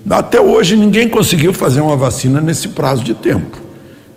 [0.08, 3.58] Até hoje ninguém conseguiu fazer uma vacina nesse prazo de tempo,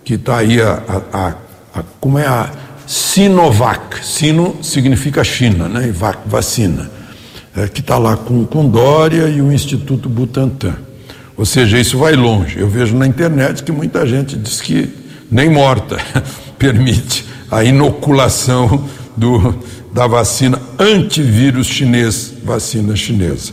[0.04, 1.34] que está aí a, a,
[1.74, 2.50] a, como é a
[2.86, 5.86] Sinovac, Sino significa China, né?
[5.88, 6.90] E vac, vacina,
[7.56, 10.89] é, que está lá com, com Dória e o Instituto Butantan.
[11.36, 12.58] Ou seja, isso vai longe.
[12.58, 14.88] Eu vejo na internet que muita gente diz que
[15.30, 15.96] nem morta
[16.58, 19.54] permite a inoculação do,
[19.92, 23.52] da vacina antivírus chinês, vacina chinesa.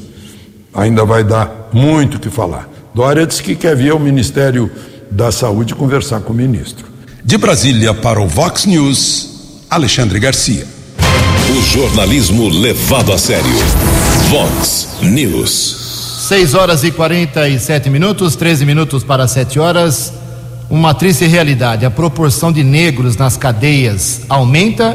[0.73, 2.69] Ainda vai dar muito o que falar.
[2.93, 4.69] Dória disse que quer vir ao Ministério
[5.09, 6.85] da Saúde conversar com o ministro.
[7.23, 10.65] De Brasília para o Vox News, Alexandre Garcia.
[11.49, 13.49] O jornalismo levado a sério.
[14.29, 15.86] Vox News.
[16.27, 20.11] 6 horas e 47 minutos, 13 minutos para 7 horas.
[20.69, 24.93] Uma triste realidade: a proporção de negros nas cadeias aumenta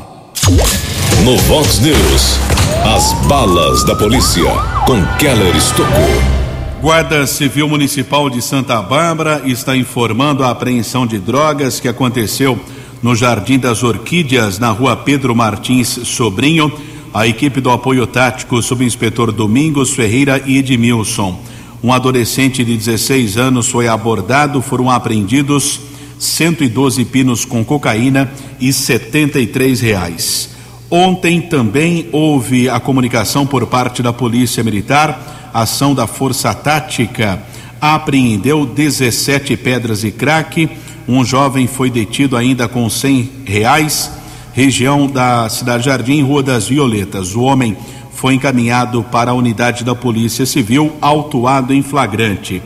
[1.25, 2.39] No Vox News,
[2.85, 4.51] as balas da polícia
[4.87, 6.39] com Keller Estocou.
[6.81, 12.59] Guarda Civil Municipal de Santa Bárbara está informando a apreensão de drogas que aconteceu
[13.03, 16.73] no Jardim das Orquídeas, na rua Pedro Martins Sobrinho.
[17.13, 21.41] A equipe do apoio tático, subinspetor Domingos Ferreira e Edmilson.
[21.83, 25.81] Um adolescente de 16 anos foi abordado, foram apreendidos
[26.19, 28.31] 112 pinos com cocaína
[28.61, 30.51] e 73 reais.
[30.91, 37.43] Ontem também houve a comunicação por parte da Polícia Militar, ação da Força Tática
[37.81, 40.69] apreendeu 17 pedras de crack.
[41.09, 44.13] Um jovem foi detido ainda com 100 reais,
[44.53, 47.35] região da Cidade Jardim, Rua das Violetas.
[47.35, 47.75] O homem
[48.13, 52.61] foi encaminhado para a unidade da Polícia Civil, autuado em flagrante.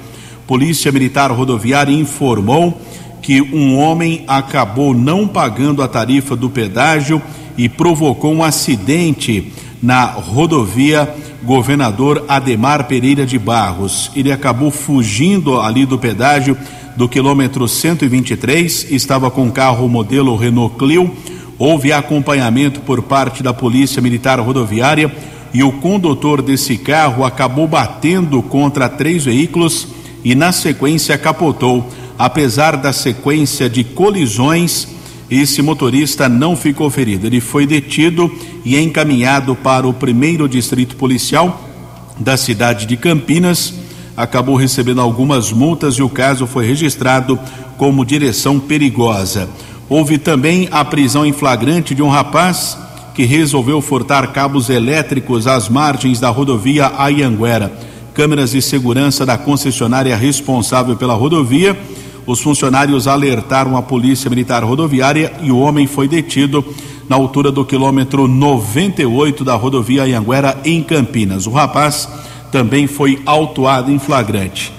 [0.45, 2.81] Polícia Militar Rodoviária informou
[3.23, 7.23] que um homem acabou não pagando a tarifa do pedágio
[7.57, 11.15] e provocou um acidente na rodovia
[11.45, 14.11] Governador Ademar Pereira de Barros.
[14.17, 16.57] Ele acabou fugindo ali do pedágio
[16.97, 21.11] do quilômetro 123, estava com carro modelo Renault Clio.
[21.59, 25.15] Houve acompanhamento por parte da Polícia Militar Rodoviária
[25.55, 29.89] e o condutor desse carro acabou batendo contra três veículos
[30.25, 31.89] e, na sequência, capotou.
[32.19, 34.89] Apesar da sequência de colisões,
[35.31, 37.27] esse motorista não ficou ferido.
[37.27, 38.31] Ele foi detido
[38.65, 41.69] e encaminhado para o primeiro distrito policial
[42.19, 43.82] da cidade de Campinas.
[44.17, 47.39] Acabou recebendo algumas multas e o caso foi registrado
[47.77, 49.49] como direção perigosa.
[49.89, 52.79] Houve também a prisão em flagrante de um rapaz
[53.15, 57.73] que resolveu furtar cabos elétricos às margens da rodovia Ayanguera.
[58.15, 61.77] Câmeras de segurança da concessionária responsável pela rodovia
[62.25, 66.65] os funcionários alertaram a Polícia Militar Rodoviária e o homem foi detido
[67.09, 71.47] na altura do quilômetro 98 da rodovia Anhanguera, em Campinas.
[71.47, 72.09] O rapaz
[72.53, 74.73] também foi autuado em flagrante.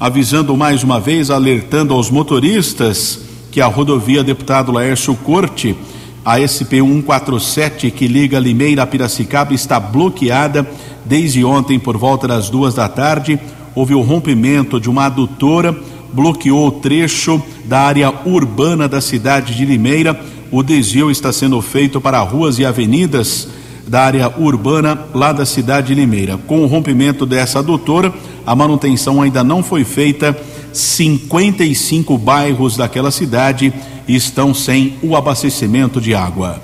[0.00, 3.20] Avisando mais uma vez, alertando aos motoristas
[3.52, 5.76] que a rodovia Deputado Laércio Corte,
[6.24, 10.68] a SP 147 que liga Limeira a Piracicaba, está bloqueada
[11.04, 13.38] desde ontem por volta das duas da tarde.
[13.74, 15.76] Houve o rompimento de uma adutora
[16.12, 20.18] bloqueou o trecho da área urbana da cidade de Limeira.
[20.50, 23.48] O desvio está sendo feito para ruas e avenidas
[23.88, 26.38] da área urbana lá da cidade de Limeira.
[26.46, 28.12] Com o rompimento dessa adutora,
[28.46, 30.36] a manutenção ainda não foi feita.
[30.72, 33.72] 55 bairros daquela cidade
[34.06, 36.60] estão sem o abastecimento de água.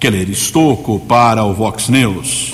[0.00, 2.52] Keller Estocco para o Vox News.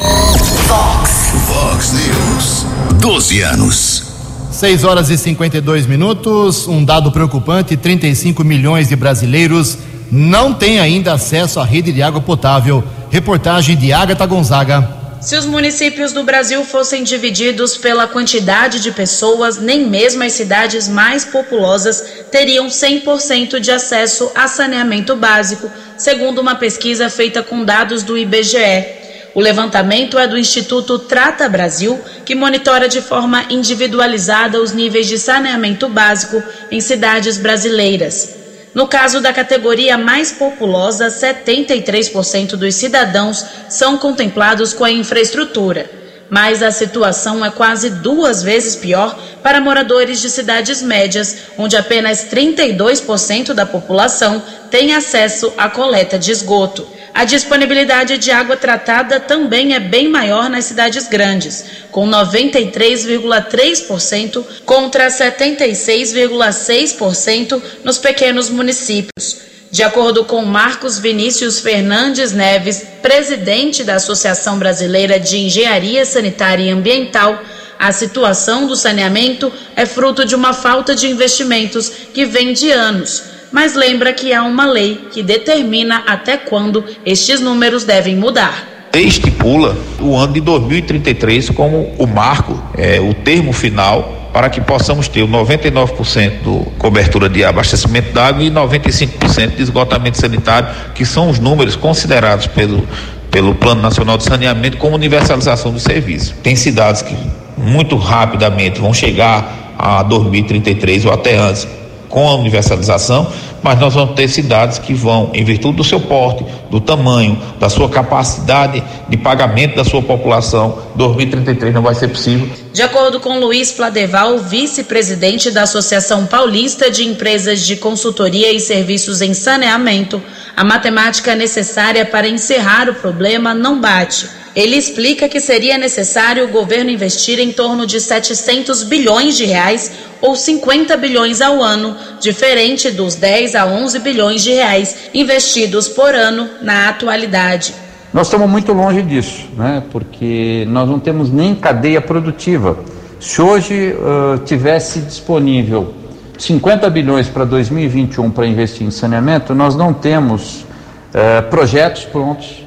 [0.66, 1.32] Vox.
[1.46, 2.66] Vox News.
[3.00, 4.14] 12 anos.
[4.50, 6.66] 6 horas e 52 minutos.
[6.66, 9.76] Um dado preocupante: 35 milhões de brasileiros
[10.10, 12.82] não têm ainda acesso à rede de água potável.
[13.14, 14.88] Reportagem de Agatha Gonzaga.
[15.20, 20.88] Se os municípios do Brasil fossem divididos pela quantidade de pessoas, nem mesmo as cidades
[20.88, 28.02] mais populosas teriam 100% de acesso a saneamento básico, segundo uma pesquisa feita com dados
[28.02, 28.84] do IBGE.
[29.32, 35.20] O levantamento é do Instituto Trata Brasil, que monitora de forma individualizada os níveis de
[35.20, 38.43] saneamento básico em cidades brasileiras.
[38.74, 45.88] No caso da categoria mais populosa, 73% dos cidadãos são contemplados com a infraestrutura.
[46.28, 52.26] Mas a situação é quase duas vezes pior para moradores de cidades médias, onde apenas
[52.28, 56.84] 32% da população tem acesso à coleta de esgoto.
[57.14, 65.06] A disponibilidade de água tratada também é bem maior nas cidades grandes, com 93,3% contra
[65.06, 69.36] 76,6% nos pequenos municípios.
[69.70, 76.70] De acordo com Marcos Vinícius Fernandes Neves, presidente da Associação Brasileira de Engenharia Sanitária e
[76.70, 77.40] Ambiental,
[77.78, 83.33] a situação do saneamento é fruto de uma falta de investimentos que vem de anos
[83.54, 89.76] mas lembra que há uma lei que determina até quando estes números devem mudar estipula
[90.00, 95.22] o ano de 2033 como o marco, é, o termo final para que possamos ter
[95.22, 101.38] o 99% de cobertura de abastecimento d'água e 95% de esgotamento sanitário, que são os
[101.38, 102.84] números considerados pelo,
[103.30, 106.34] pelo Plano Nacional de Saneamento como universalização do serviço.
[106.42, 107.16] Tem cidades que
[107.56, 111.68] muito rapidamente vão chegar a 2033 ou até antes
[112.14, 113.26] com a universalização,
[113.60, 117.68] mas nós vamos ter cidades que vão, em virtude do seu porte, do tamanho, da
[117.68, 122.48] sua capacidade de pagamento da sua população, 2033 não vai ser possível.
[122.72, 129.20] De acordo com Luiz Pladeval, vice-presidente da Associação Paulista de Empresas de Consultoria e Serviços
[129.20, 130.22] em Saneamento,
[130.56, 134.43] a matemática necessária para encerrar o problema não bate.
[134.54, 139.92] Ele explica que seria necessário o governo investir em torno de 700 bilhões de reais
[140.20, 146.14] ou 50 bilhões ao ano, diferente dos 10 a 11 bilhões de reais investidos por
[146.14, 147.74] ano na atualidade.
[148.12, 149.82] Nós estamos muito longe disso, né?
[149.90, 152.78] porque nós não temos nem cadeia produtiva.
[153.18, 155.92] Se hoje uh, tivesse disponível
[156.38, 162.63] 50 bilhões para 2021 para investir em saneamento, nós não temos uh, projetos prontos,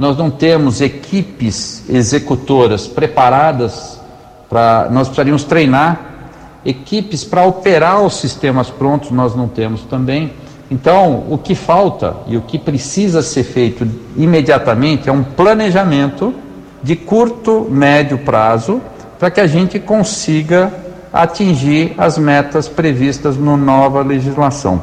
[0.00, 4.00] nós não temos equipes executoras preparadas
[4.48, 4.88] para.
[4.90, 6.00] Nós precisaríamos treinar
[6.64, 10.32] equipes para operar os sistemas prontos nós não temos também.
[10.70, 13.86] Então, o que falta e o que precisa ser feito
[14.16, 16.32] imediatamente é um planejamento
[16.82, 18.80] de curto, médio prazo
[19.18, 20.72] para que a gente consiga
[21.12, 24.80] atingir as metas previstas na nova legislação.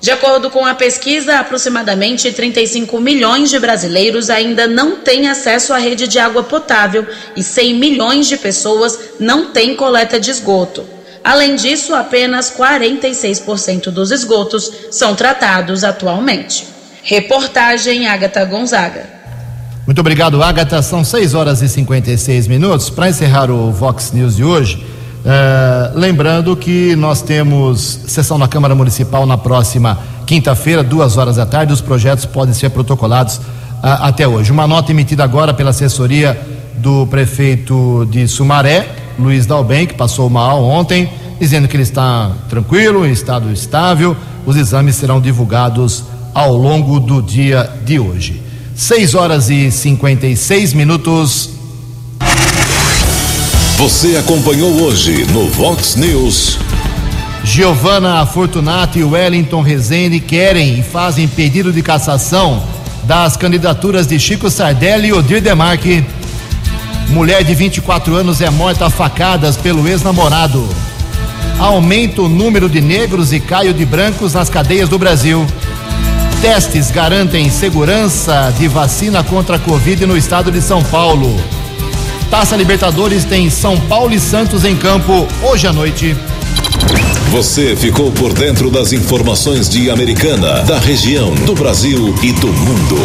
[0.00, 5.78] De acordo com a pesquisa, aproximadamente 35 milhões de brasileiros ainda não têm acesso à
[5.78, 10.84] rede de água potável e 100 milhões de pessoas não têm coleta de esgoto.
[11.24, 16.66] Além disso, apenas 46% dos esgotos são tratados atualmente.
[17.02, 19.16] Reportagem Agatha Gonzaga.
[19.86, 20.82] Muito obrigado, Agatha.
[20.82, 22.90] São 6 horas e 56 minutos.
[22.90, 24.84] Para encerrar o Vox News de hoje,
[25.26, 31.44] uh, lembrando que nós temos sessão na Câmara Municipal na próxima quinta-feira, duas horas da
[31.44, 31.72] tarde.
[31.72, 33.42] Os projetos podem ser protocolados uh,
[33.82, 34.52] até hoje.
[34.52, 36.40] Uma nota emitida agora pela assessoria
[36.78, 41.10] do prefeito de Sumaré, Luiz Dalben, que passou mal ontem,
[41.40, 44.16] dizendo que ele está tranquilo, em estado estável.
[44.44, 48.42] Os exames serão divulgados ao longo do dia de hoje.
[48.74, 51.55] 6 horas e 56 minutos.
[53.78, 56.58] Você acompanhou hoje no Vox News.
[57.44, 62.64] Giovana Fortunato e Wellington Rezende querem e fazem pedido de cassação
[63.04, 66.02] das candidaturas de Chico Sardelli e Odir Demarque.
[67.10, 70.66] Mulher de 24 anos é morta a facadas pelo ex-namorado.
[71.58, 75.46] Aumenta o número de negros e caio de brancos nas cadeias do Brasil.
[76.40, 81.38] Testes garantem segurança de vacina contra a Covid no estado de São Paulo.
[82.30, 86.16] Taça Libertadores tem São Paulo e Santos em campo hoje à noite.
[87.30, 92.96] Você ficou por dentro das informações de Americana, da região, do Brasil e do mundo.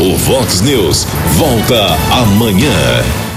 [0.00, 1.06] O Vox News
[1.36, 3.31] volta amanhã.